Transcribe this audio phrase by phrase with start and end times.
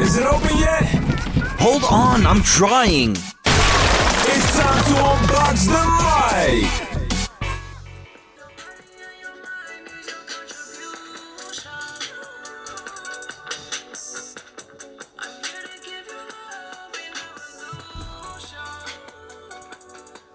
[0.00, 0.84] Is it open yet?
[1.58, 3.10] Hold on, I'm trying.
[3.10, 6.70] It's time to unbox the mic.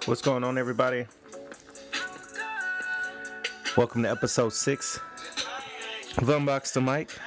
[0.05, 1.05] What's going on, everybody?
[3.77, 4.99] Welcome to episode six
[6.17, 7.17] of Unbox the Mic.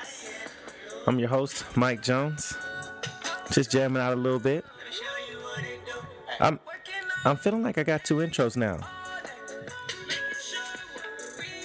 [1.07, 2.57] I'm your host, Mike Jones.
[3.53, 4.65] Just jamming out a little bit.
[6.41, 6.59] I'm
[7.25, 8.79] I'm feeling like I got two intros now.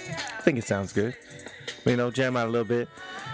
[0.08, 1.16] I think it sounds good.
[1.84, 2.88] You know, jam out a little bit.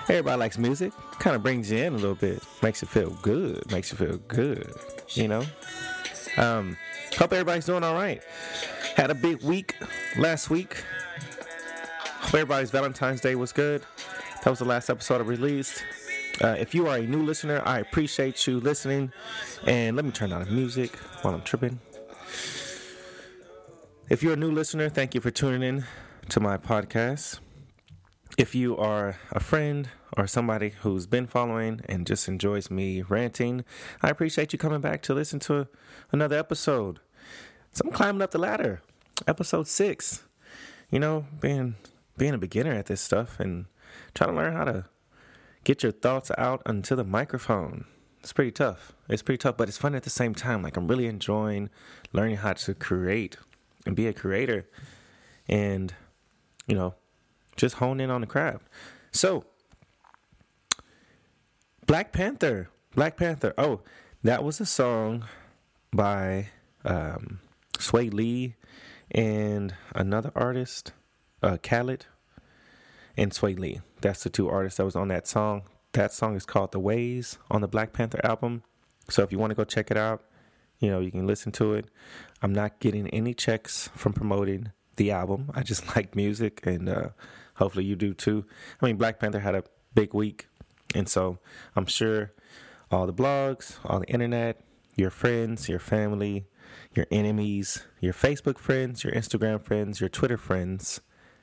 [0.04, 0.92] Everybody likes music.
[1.18, 2.42] Kind of brings you in a little bit.
[2.62, 3.70] Makes you feel good.
[3.70, 4.72] Makes you feel good.
[5.10, 5.44] You know.
[6.38, 6.76] Um,
[7.18, 8.22] hope everybody's doing all right.
[8.96, 9.76] Had a big week
[10.16, 10.82] last week.
[12.20, 13.82] Hope everybody's Valentine's Day was good.
[14.44, 15.84] That was the last episode I released.
[16.40, 19.12] Uh, if you are a new listener, I appreciate you listening.
[19.66, 21.80] And let me turn down the music while I'm tripping.
[24.08, 25.84] If you're a new listener, thank you for tuning in
[26.28, 27.40] to my podcast.
[28.36, 33.64] If you are a friend or somebody who's been following and just enjoys me ranting,
[34.00, 35.66] I appreciate you coming back to listen to
[36.12, 37.00] another episode.
[37.72, 38.80] So I'm climbing up the ladder.
[39.26, 40.22] Episode six.
[40.90, 41.74] You know, being
[42.16, 43.66] being a beginner at this stuff and
[44.14, 44.84] trying to learn how to
[45.68, 47.84] get your thoughts out onto the microphone.
[48.20, 48.94] It's pretty tough.
[49.06, 50.62] It's pretty tough, but it's fun at the same time.
[50.62, 51.68] Like I'm really enjoying
[52.14, 53.36] learning how to create
[53.84, 54.66] and be a creator
[55.46, 55.92] and
[56.66, 56.94] you know,
[57.54, 58.66] just hone in on the craft.
[59.12, 59.44] So,
[61.86, 62.70] Black Panther.
[62.94, 63.52] Black Panther.
[63.58, 63.82] Oh,
[64.22, 65.26] that was a song
[65.92, 66.48] by
[66.86, 67.40] um,
[67.76, 68.54] Swae Lee
[69.10, 70.92] and another artist,
[71.42, 72.06] uh, Khalid
[73.18, 73.80] and Swae Lee.
[74.00, 75.62] That's the two artists that was on that song.
[75.92, 78.62] That song is called The Ways on the Black Panther album.
[79.10, 80.22] So if you want to go check it out,
[80.78, 81.86] you know, you can listen to it.
[82.40, 85.50] I'm not getting any checks from promoting the album.
[85.54, 87.08] I just like music and uh,
[87.56, 88.44] hopefully you do too.
[88.80, 89.64] I mean, Black Panther had a
[89.94, 90.46] big week.
[90.94, 91.38] And so
[91.74, 92.32] I'm sure
[92.90, 94.60] all the blogs, all the internet,
[94.94, 96.46] your friends, your family,
[96.94, 101.00] your enemies, your Facebook friends, your Instagram friends, your Twitter friends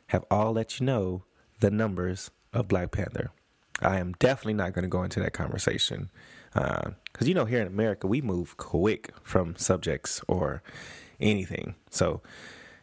[0.07, 1.23] have all let you know
[1.59, 3.31] the numbers of Black Panther.
[3.81, 6.09] I am definitely not going to go into that conversation
[6.53, 10.63] because uh, you know here in America we move quick from subjects or
[11.19, 11.75] anything.
[11.89, 12.21] So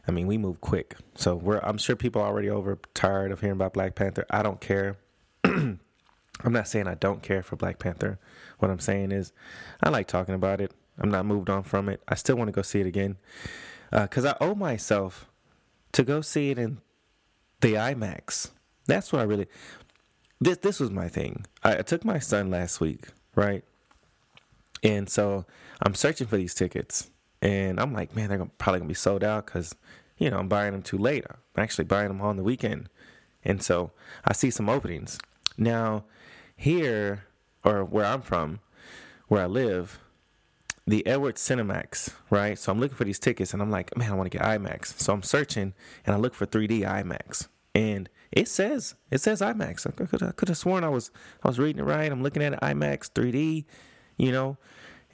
[0.07, 0.97] I mean we move quick.
[1.15, 4.27] So we're I'm sure people are already over tired of hearing about Black Panther.
[4.31, 4.99] I don't care.
[5.45, 5.79] I'm
[6.45, 8.19] not saying I don't care for Black Panther.
[8.59, 9.33] What I'm saying is
[9.83, 10.73] I like talking about it.
[10.99, 12.03] I'm not moved on from it.
[12.07, 13.17] I still want to go see it again
[13.91, 15.31] because uh, I owe myself
[15.93, 16.81] to go see it in
[17.61, 18.51] the IMAX.
[18.87, 19.47] That's what I really.
[20.41, 21.47] This this was my thing.
[21.63, 23.65] I, I took my son last week, right?
[24.83, 25.47] And so
[25.83, 27.11] I'm searching for these tickets,
[27.41, 29.75] and I'm like, man, they're probably gonna be sold out because,
[30.19, 31.25] you know, I'm buying them too late.
[31.29, 32.89] I'm actually buying them on the weekend,
[33.45, 33.93] and so
[34.25, 35.19] I see some openings
[35.57, 36.05] now.
[36.57, 37.25] Here,
[37.65, 38.61] or where I'm from,
[39.27, 39.99] where I live,
[40.87, 42.59] the Edward Cinemax, right?
[42.59, 44.99] So I'm looking for these tickets, and I'm like, man, I want to get IMAX.
[45.01, 49.87] So I'm searching, and I look for 3D IMAX, and it says it says IMAX.
[49.87, 51.11] I could I could have sworn I was
[51.43, 52.11] I was reading it right.
[52.11, 53.65] I'm looking at it, IMAX 3D,
[54.17, 54.57] you know,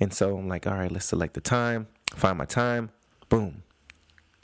[0.01, 2.91] and so I'm like, all right, let's select the time, find my time,
[3.28, 3.62] boom,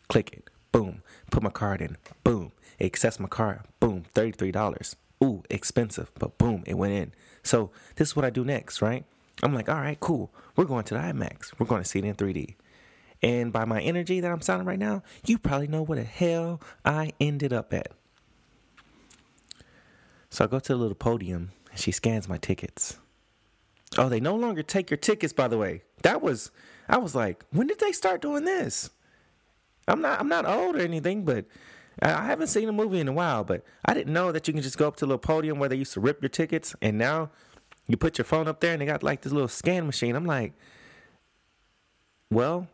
[0.08, 4.96] click it, boom, put my card in, boom, access my card, boom, thirty three dollars.
[5.22, 7.12] Ooh, expensive, but boom, it went in.
[7.42, 9.04] So this is what I do next, right?
[9.42, 10.32] I'm like, all right, cool.
[10.56, 11.52] We're going to the IMAX.
[11.58, 12.56] We're going to see it in 3D.
[13.22, 16.60] And by my energy that I'm sounding right now, you probably know what the hell
[16.84, 17.92] I ended up at.
[20.34, 22.98] So I go to the little podium and she scans my tickets.
[23.96, 25.82] Oh, they no longer take your tickets, by the way.
[26.02, 26.50] That was
[26.88, 28.90] I was like, when did they start doing this?
[29.86, 31.44] I'm not I'm not old or anything, but
[32.02, 34.64] I haven't seen a movie in a while, but I didn't know that you can
[34.64, 36.98] just go up to a little podium where they used to rip your tickets and
[36.98, 37.30] now
[37.86, 40.16] you put your phone up there and they got like this little scan machine.
[40.16, 40.54] I'm like,
[42.32, 42.66] well,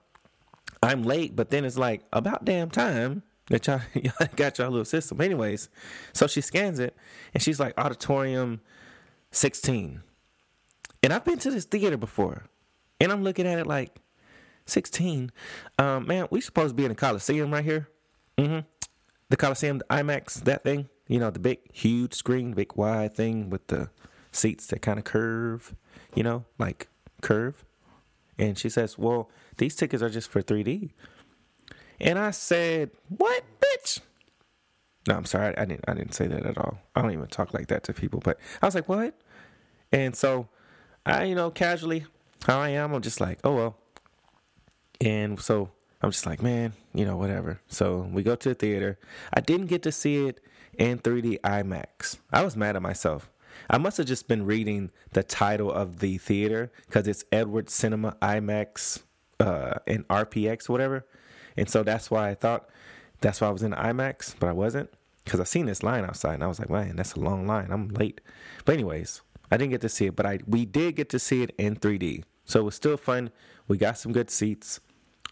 [0.82, 5.20] I'm late, but then it's like about damn time that y'all, got y'all little system.
[5.20, 5.68] Anyways,
[6.12, 6.96] so she scans it
[7.34, 8.60] and she's like auditorium
[9.32, 10.02] 16.
[11.02, 12.44] And I've been to this theater before.
[13.00, 13.96] And I'm looking at it like
[14.66, 15.32] 16.
[15.78, 17.88] Um, man, we supposed to be in the Coliseum right here.
[18.38, 18.60] Mm-hmm.
[19.28, 20.88] The Coliseum, the IMAX, that thing.
[21.08, 23.90] You know, the big, huge screen, big wide thing with the
[24.32, 25.74] seats that kind of curve,
[26.14, 26.88] you know, like
[27.20, 27.64] curve.
[28.38, 30.90] And she says, Well, these tickets are just for 3D.
[32.00, 34.00] And I said, What, bitch?
[35.08, 35.56] No, I'm sorry.
[35.56, 36.78] I didn't I didn't say that at all.
[36.94, 38.20] I don't even talk like that to people.
[38.22, 39.14] But I was like, What?
[39.92, 40.48] And so
[41.04, 42.04] I, you know, casually,
[42.46, 43.76] how I am, I'm just like, oh well.
[45.00, 45.70] And so
[46.02, 47.60] I'm just like, man, you know, whatever.
[47.68, 48.98] So we go to the theater.
[49.32, 50.40] I didn't get to see it
[50.78, 52.18] in 3D IMAX.
[52.32, 53.30] I was mad at myself.
[53.68, 58.16] I must have just been reading the title of the theater because it's Edward Cinema
[58.22, 59.02] IMAX
[59.38, 61.06] uh, and RPX, whatever.
[61.56, 62.68] And so that's why I thought
[63.20, 64.90] that's why I was in the IMAX, but I wasn't
[65.24, 67.68] because I seen this line outside and I was like, man, that's a long line.
[67.70, 68.20] I'm late.
[68.64, 69.20] But anyways,
[69.50, 71.76] I didn't get to see it, but I we did get to see it in
[71.76, 72.24] 3D.
[72.44, 73.30] So it was still fun.
[73.68, 74.80] We got some good seats.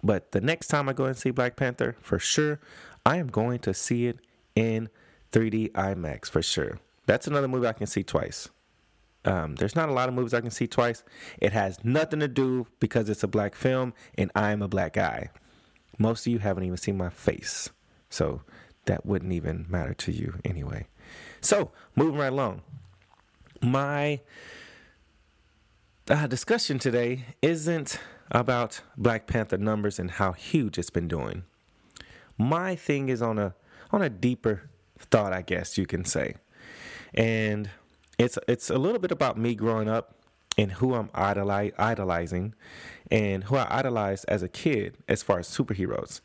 [0.02, 2.60] But the next time I go and see Black Panther, for sure,
[3.04, 4.18] I am going to see it
[4.54, 4.88] in
[5.32, 6.78] 3D IMAX for sure.
[7.06, 8.48] That's another movie I can see twice.
[9.24, 11.02] Um, there's not a lot of movies I can see twice.
[11.40, 15.30] It has nothing to do because it's a black film and I'm a black guy.
[15.96, 17.70] Most of you haven't even seen my face.
[18.10, 18.42] So
[18.86, 20.86] that wouldn't even matter to you anyway.
[21.40, 22.62] So, moving right along.
[23.62, 24.20] My
[26.08, 27.98] uh, discussion today isn't
[28.30, 31.44] about Black Panther numbers and how huge it's been doing.
[32.36, 33.54] My thing is on a
[33.90, 34.68] on a deeper
[34.98, 36.36] thought, I guess you can say.
[37.14, 37.70] And
[38.18, 40.17] it's it's a little bit about me growing up
[40.58, 42.54] and who I'm idoli- idolizing
[43.10, 46.20] and who I idolized as a kid as far as superheroes.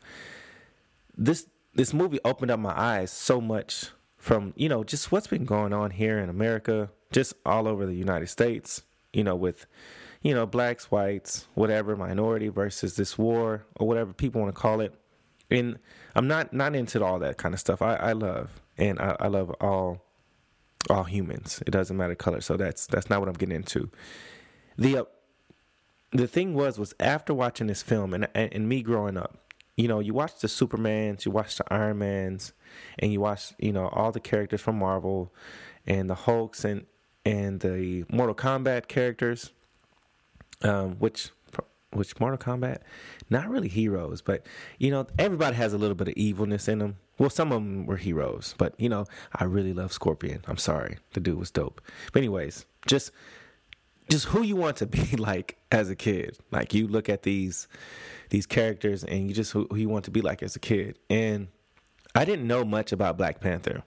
[1.16, 5.44] This this movie opened up my eyes so much from, you know, just what's been
[5.44, 8.82] going on here in America, just all over the United States,
[9.12, 9.66] you know, with
[10.22, 14.80] you know, blacks, whites, whatever, minority versus this war or whatever people want to call
[14.80, 14.94] it.
[15.50, 15.78] And
[16.16, 17.82] I'm not not into all that kind of stuff.
[17.82, 20.02] I, I love and I, I love all
[20.90, 21.62] all humans.
[21.66, 22.40] It doesn't matter color.
[22.40, 23.90] So that's that's not what I'm getting into.
[24.76, 25.04] The uh,
[26.12, 29.38] the thing was was after watching this film and, and and me growing up,
[29.76, 32.52] you know, you watch the Supermans, you watch the Iron Mans,
[32.98, 35.32] and you watch you know all the characters from Marvel,
[35.86, 36.86] and the Hulks and
[37.24, 39.52] and the Mortal Kombat characters,
[40.62, 41.30] um, which
[41.92, 42.78] which Mortal Kombat,
[43.30, 44.46] not really heroes, but
[44.78, 46.96] you know everybody has a little bit of evilness in them.
[47.18, 50.42] Well, some of them were heroes, but you know I really love Scorpion.
[50.46, 51.80] I'm sorry, the dude was dope.
[52.12, 53.12] But anyways, just
[54.10, 56.38] just who you want to be like as a kid.
[56.50, 57.68] Like you look at these
[58.30, 60.98] these characters and you just who, who you want to be like as a kid.
[61.08, 61.48] And
[62.14, 63.82] I didn't know much about Black Panther.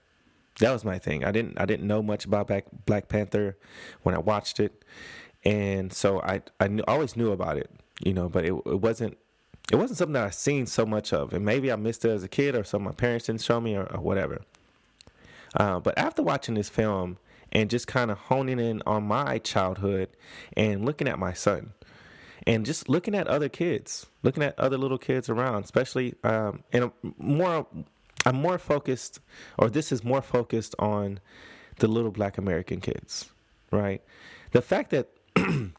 [0.60, 1.24] That was my thing.
[1.24, 3.58] I didn't I didn't know much about Black Black Panther
[4.04, 4.84] when I watched it,
[5.46, 7.70] and so I I knew, always knew about it,
[8.04, 9.18] you know, but it it wasn't
[9.72, 12.24] it wasn't something that I seen so much of, and maybe I missed it as
[12.24, 14.42] a kid, or some my parents didn't show me, or, or whatever.
[15.56, 17.18] Uh, but after watching this film
[17.52, 20.10] and just kind of honing in on my childhood
[20.56, 21.74] and looking at my son,
[22.46, 26.92] and just looking at other kids, looking at other little kids around, especially um, and
[27.18, 27.68] more.
[28.26, 29.22] I'm more focused,
[29.58, 31.20] or this is more focused on
[31.80, 33.30] the little Black American kids,
[33.72, 34.02] right?
[34.52, 35.08] The fact that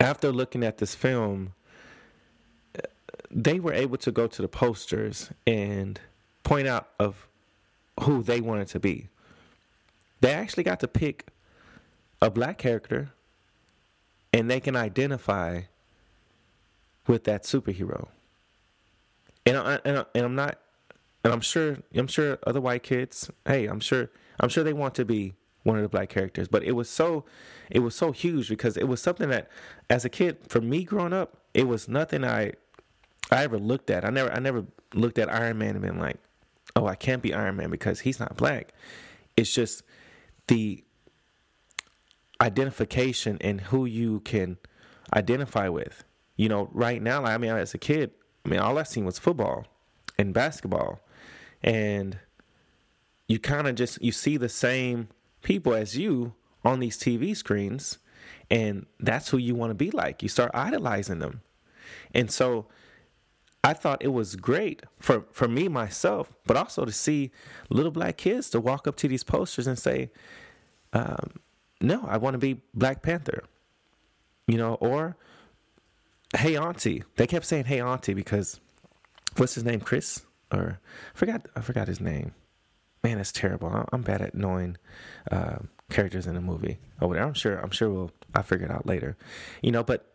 [0.00, 1.54] after looking at this film,
[3.34, 6.00] they were able to go to the posters and
[6.44, 7.26] point out of
[8.00, 9.08] who they wanted to be.
[10.20, 11.26] They actually got to pick
[12.22, 13.10] a black character
[14.32, 15.62] and they can identify
[17.06, 18.08] with that superhero.
[19.44, 20.58] And I, and, I, and I'm not
[21.24, 24.10] and I'm sure I'm sure other white kids, hey, I'm sure
[24.40, 25.34] I'm sure they want to be
[25.64, 27.24] one of the black characters, but it was so
[27.70, 29.48] it was so huge because it was something that
[29.90, 32.52] as a kid for me growing up, it was nothing I
[33.30, 34.04] I ever looked at.
[34.04, 36.18] I never I never looked at Iron Man and been like,
[36.76, 38.72] "Oh, I can't be Iron Man because he's not black."
[39.36, 39.82] It's just
[40.46, 40.84] the
[42.40, 44.58] identification and who you can
[45.14, 46.04] identify with.
[46.36, 48.10] You know, right now, like, I mean, as a kid,
[48.44, 49.66] I mean, all I seen was football
[50.18, 51.00] and basketball,
[51.62, 52.18] and
[53.28, 55.08] you kind of just you see the same
[55.42, 57.98] people as you on these TV screens,
[58.50, 60.22] and that's who you want to be like.
[60.22, 61.42] You start idolizing them,
[62.12, 62.66] and so
[63.64, 67.30] I thought it was great for, for me myself, but also to see
[67.70, 70.10] little black kids to walk up to these posters and say,
[70.92, 71.40] um,
[71.80, 73.42] "No, I want to be Black Panther,"
[74.46, 75.16] you know, or
[76.36, 78.60] "Hey Auntie." They kept saying "Hey Auntie" because
[79.38, 80.78] what's his name, Chris, or
[81.14, 82.34] I forgot I forgot his name.
[83.02, 83.86] Man, it's terrible.
[83.92, 84.76] I'm bad at knowing
[85.30, 85.56] uh,
[85.90, 86.78] characters in a movie.
[87.00, 87.58] Oh, I'm sure.
[87.58, 88.10] I'm sure we'll.
[88.34, 89.16] I'll figure it out later.
[89.62, 90.12] You know, but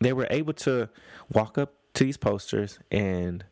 [0.00, 0.88] they were able to
[1.32, 3.44] walk up to these posters and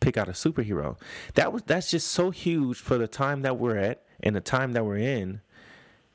[0.00, 0.98] pick out a superhero.
[1.34, 4.72] That was that's just so huge for the time that we're at and the time
[4.72, 5.40] that we're in.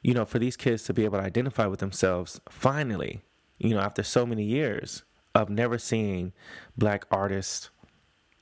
[0.01, 3.21] You know, for these kids to be able to identify with themselves finally,
[3.59, 5.03] you know, after so many years
[5.35, 6.33] of never seeing
[6.75, 7.69] black artists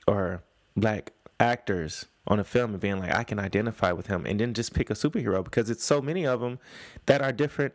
[0.06, 0.42] or
[0.74, 4.54] black actors on a film and being like, I can identify with him, and then
[4.54, 6.58] just pick a superhero because it's so many of them
[7.06, 7.74] that are different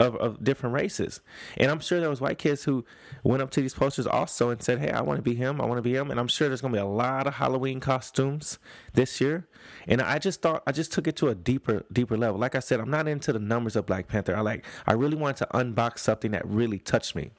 [0.00, 1.20] of, of different races.
[1.56, 2.84] And I'm sure there was white kids who
[3.22, 5.60] went up to these posters also and said, "Hey, I want to be him.
[5.60, 7.34] I want to be him." And I'm sure there's going to be a lot of
[7.34, 8.58] Halloween costumes
[8.94, 9.46] this year.
[9.86, 12.38] And I just thought I just took it to a deeper deeper level.
[12.38, 14.36] Like I said, I'm not into the numbers of Black Panther.
[14.36, 17.30] I like I really wanted to unbox something that really touched me.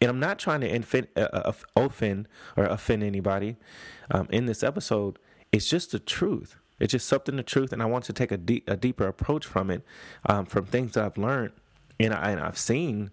[0.00, 3.56] And I'm not trying to infin- uh, uh, offend or offend anybody
[4.10, 5.16] um, in this episode.
[5.52, 6.56] It's just the truth.
[6.82, 9.46] It's just something the truth, and I want to take a, deep, a deeper approach
[9.46, 9.84] from it,
[10.26, 11.52] um, from things that I've learned
[12.00, 13.12] and, I, and I've seen,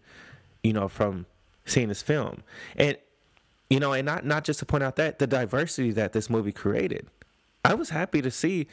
[0.63, 1.27] you know, from
[1.65, 2.43] seeing this film,
[2.75, 2.97] and
[3.69, 6.51] you know, and not not just to point out that the diversity that this movie
[6.51, 7.05] created.
[7.63, 8.65] I was happy to see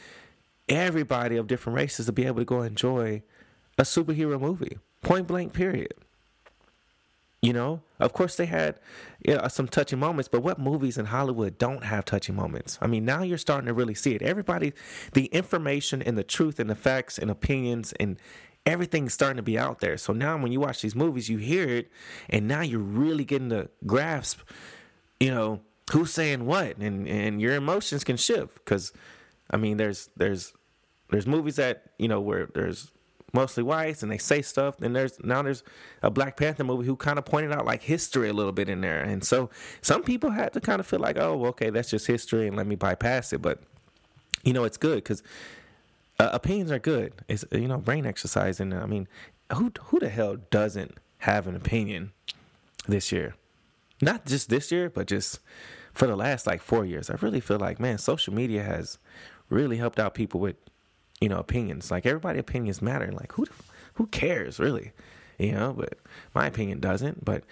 [0.66, 3.22] everybody of different races to be able to go enjoy
[3.76, 5.92] a superhero movie, point blank, period.
[7.42, 8.80] You know, of course they had
[9.24, 12.78] you know, some touching moments, but what movies in Hollywood don't have touching moments?
[12.80, 14.22] I mean, now you're starting to really see it.
[14.22, 14.72] Everybody,
[15.12, 18.18] the information and the truth and the facts and opinions and
[18.66, 19.96] everything's starting to be out there.
[19.96, 21.90] So now when you watch these movies, you hear it,
[22.28, 24.40] and now you're really getting to grasp,
[25.20, 25.60] you know,
[25.92, 28.92] who's saying what, and and your emotions can shift because,
[29.50, 30.52] I mean, there's there's
[31.10, 32.90] there's movies that you know where there's
[33.36, 35.62] mostly whites and they say stuff and there's now there's
[36.02, 38.80] a black panther movie who kind of pointed out like history a little bit in
[38.80, 39.02] there.
[39.02, 39.50] And so
[39.82, 42.66] some people had to kind of feel like oh okay that's just history and let
[42.66, 43.42] me bypass it.
[43.42, 43.60] But
[44.42, 45.22] you know it's good because
[46.18, 47.12] uh, opinions are good.
[47.28, 49.06] It's you know brain exercise and i mean
[49.52, 52.12] who who the hell doesn't have an opinion
[52.88, 53.34] this year?
[54.00, 55.40] Not just this year but just
[55.92, 57.10] for the last like four years.
[57.10, 58.98] I really feel like man social media has
[59.50, 60.56] really helped out people with
[61.20, 61.90] you know opinions.
[61.90, 63.10] Like everybody opinions matter.
[63.12, 63.46] Like who
[63.94, 64.92] who cares really?
[65.38, 65.98] You know but
[66.34, 67.24] my opinion doesn't.
[67.24, 67.44] But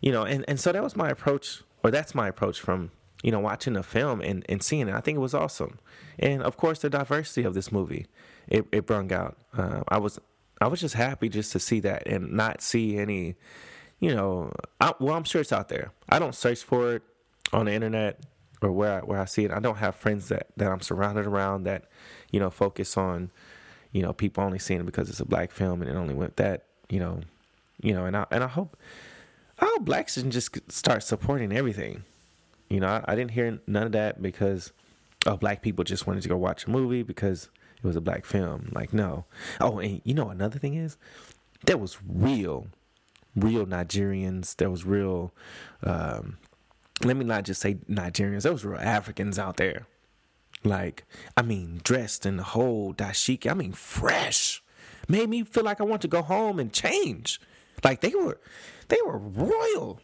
[0.00, 2.90] you know and, and so that was my approach or that's my approach from
[3.22, 4.94] you know watching the film and, and seeing it.
[4.94, 5.78] I think it was awesome.
[6.18, 8.06] And of course the diversity of this movie
[8.48, 9.36] it, it brung out.
[9.56, 10.18] Uh, i was
[10.60, 13.34] i was just happy just to see that and not see any
[13.98, 15.92] you know I, well i'm sure it's out there.
[16.08, 17.02] I don't search for it
[17.52, 18.20] on the internet
[18.62, 19.50] or where I, where I see it.
[19.50, 21.84] I don't have friends that, that I'm surrounded around that
[22.30, 23.30] you know, focus on,
[23.92, 26.36] you know, people only seeing it because it's a black film and it only went
[26.36, 27.20] that, you know,
[27.82, 28.76] you know, and I and I hope
[29.58, 32.04] I hope blacks can just start supporting everything.
[32.68, 34.72] You know, I, I didn't hear none of that because
[35.26, 38.24] oh, black people just wanted to go watch a movie because it was a black
[38.24, 38.70] film.
[38.72, 39.24] Like, no.
[39.60, 40.96] Oh, and you know another thing is
[41.66, 42.68] there was real,
[43.34, 44.56] real Nigerians.
[44.56, 45.32] There was real
[45.82, 46.36] um,
[47.04, 49.86] let me not just say Nigerians, those were Africans out there.
[50.62, 51.04] Like,
[51.36, 53.50] I mean, dressed in the whole dashiki.
[53.50, 54.62] I mean, fresh.
[55.08, 57.40] Made me feel like I want to go home and change.
[57.82, 58.38] Like they were,
[58.88, 60.00] they were royal.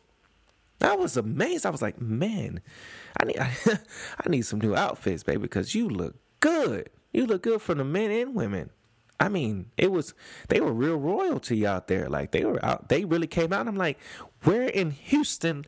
[0.80, 1.66] I was amazed.
[1.66, 2.60] I was like, man,
[3.20, 3.52] I need, I,
[4.24, 6.90] I need some new outfits, baby, because you look good.
[7.12, 8.70] You look good for the men and women.
[9.18, 10.12] I mean, it was
[10.48, 12.08] they were real royalty out there.
[12.08, 12.88] Like they were out.
[12.88, 13.66] They really came out.
[13.66, 13.98] I'm like,
[14.42, 15.64] where in Houston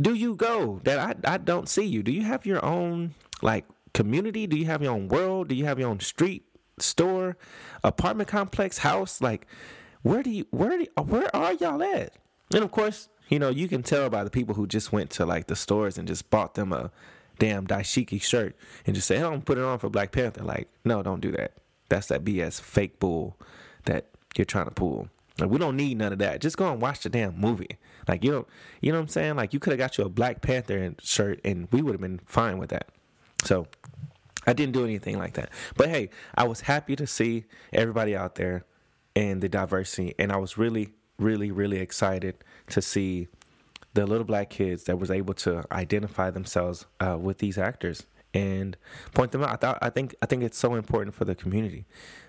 [0.00, 2.02] do you go that I I don't see you?
[2.02, 4.46] Do you have your own like community?
[4.46, 5.48] Do you have your own world?
[5.48, 6.44] Do you have your own street,
[6.78, 7.36] store,
[7.82, 9.20] apartment complex, house?
[9.20, 9.46] Like,
[10.02, 12.12] where do you where do, where are y'all at?
[12.52, 15.26] And of course, you know you can tell by the people who just went to
[15.26, 16.90] like the stores and just bought them a
[17.38, 20.68] damn dashiki shirt and just say, "Hey, I'm put it on for Black Panther." Like,
[20.84, 21.52] no, don't do that.
[21.88, 23.36] That's that BS fake bull
[23.84, 25.08] that you're trying to pull.
[25.38, 26.40] Like, we don't need none of that.
[26.40, 27.78] Just go and watch the damn movie.
[28.06, 28.46] Like, you know,
[28.80, 29.36] you know what I'm saying?
[29.36, 32.20] Like, you could have got you a Black Panther shirt, and we would have been
[32.24, 32.88] fine with that.
[33.44, 33.66] So
[34.46, 35.50] I didn't do anything like that.
[35.76, 38.64] But hey, I was happy to see everybody out there
[39.16, 40.14] and the diversity.
[40.18, 42.36] And I was really, really, really excited
[42.68, 43.28] to see
[43.94, 48.76] the little black kids that was able to identify themselves uh, with these actors and
[49.12, 49.50] point them out.
[49.50, 51.86] I thought I think I think it's so important for the community.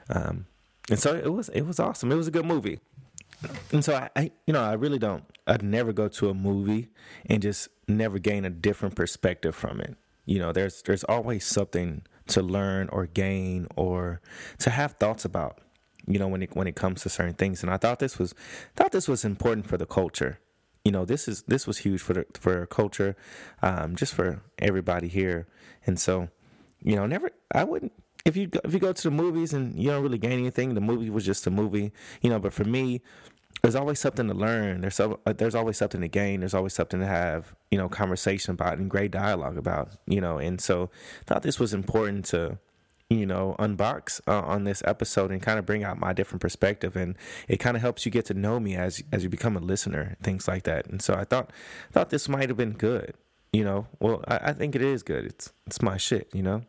[0.09, 0.45] Um,
[0.89, 2.11] and so it was it was awesome.
[2.11, 2.79] It was a good movie.
[3.71, 6.89] And so I, I you know I really don't I'd never go to a movie
[7.25, 9.95] and just never gain a different perspective from it.
[10.25, 14.21] You know there's there's always something to learn or gain or
[14.59, 15.59] to have thoughts about
[16.07, 17.61] you know when it when it comes to certain things.
[17.63, 18.33] And i thought this was
[18.75, 20.39] thought this was important for the culture.
[20.83, 23.15] You know this is this was huge for the for our culture
[23.61, 25.47] um, just for everybody here.
[25.85, 26.29] And so
[26.81, 27.93] you know never i wouldn't
[28.25, 30.73] if you go, if you go to the movies and you don't really gain anything
[30.73, 31.91] the movie was just a movie
[32.21, 33.01] you know but for me
[33.61, 34.81] there's always something to learn.
[34.81, 36.41] There's so, uh, there's always something to gain.
[36.41, 40.37] There's always something to have, you know, conversation about and great dialogue about, you know.
[40.37, 40.91] And so,
[41.25, 42.59] thought this was important to,
[43.09, 46.95] you know, unbox uh, on this episode and kind of bring out my different perspective.
[46.95, 47.15] And
[47.47, 50.15] it kind of helps you get to know me as as you become a listener,
[50.21, 50.85] things like that.
[50.85, 51.51] And so, I thought
[51.91, 53.15] thought this might have been good.
[53.51, 55.25] You know, well, I, I think it is good.
[55.25, 56.29] It's it's my shit.
[56.33, 56.61] You know,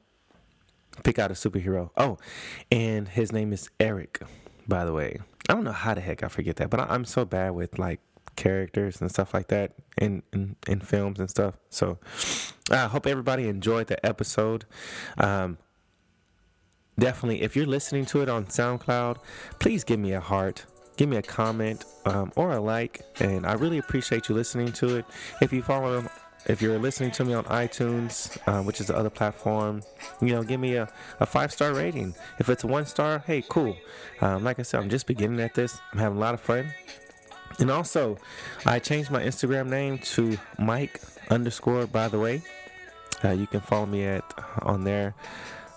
[1.03, 1.91] pick out a superhero.
[1.97, 2.19] Oh,
[2.71, 4.23] and his name is Eric
[4.69, 5.19] by the way.
[5.49, 7.79] I don't know how the heck I forget that, but I, I'm so bad with
[7.79, 8.00] like
[8.35, 11.55] characters and stuff like that in in, in films and stuff.
[11.71, 11.99] So
[12.71, 14.65] I hope everybody enjoyed the episode.
[15.19, 15.59] Um,
[16.99, 19.19] definitely, if you're listening to it on SoundCloud,
[19.59, 20.67] please give me a heart.
[20.97, 24.97] Give me a comment um, or a like, and I really appreciate you listening to
[24.97, 25.05] it.
[25.43, 26.09] If you follow
[26.47, 29.83] if you're listening to me on iTunes, uh, which is the other platform,
[30.21, 30.88] you know, give me a,
[31.21, 32.15] a five star rating.
[32.38, 33.76] If it's one star, hey, cool.
[34.21, 35.79] Um, like I said, I'm just beginning at this.
[35.93, 36.73] I'm having a lot of fun.
[37.59, 38.19] And also,
[38.65, 41.00] I changed my Instagram name to Mike
[41.31, 41.87] underscore.
[41.87, 42.43] By the way,
[43.25, 44.25] uh, you can follow me at
[44.62, 45.15] on there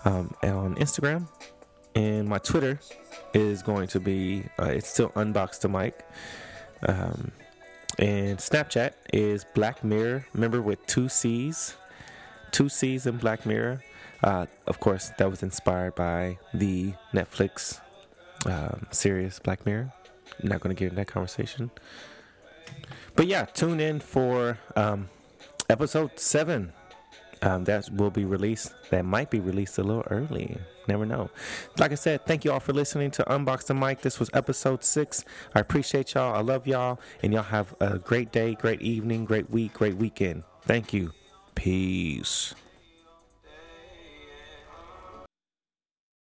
[0.04, 1.28] um, on Instagram.
[1.94, 2.78] And my Twitter
[3.34, 6.04] is going to be uh, it's still unboxed to Mike.
[6.86, 7.32] Um,
[8.00, 10.26] and Snapchat is Black Mirror.
[10.32, 11.76] Remember with two C's,
[12.50, 13.82] two C's in Black Mirror.
[14.24, 17.78] Uh, of course, that was inspired by the Netflix
[18.46, 19.92] um, series Black Mirror.
[20.42, 21.70] I'm not going to get into that conversation.
[23.16, 25.10] But yeah, tune in for um,
[25.68, 26.72] episode seven.
[27.42, 28.72] Um, that will be released.
[28.90, 30.56] That might be released a little early.
[30.90, 31.30] Never know.
[31.78, 34.00] Like I said, thank you all for listening to Unbox the Mic.
[34.00, 35.24] This was episode six.
[35.54, 36.34] I appreciate y'all.
[36.34, 36.98] I love y'all.
[37.22, 40.42] And y'all have a great day, great evening, great week, great weekend.
[40.62, 41.12] Thank you.
[41.54, 42.54] Peace.